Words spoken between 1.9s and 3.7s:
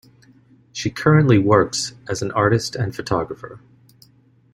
as an artist and photographer.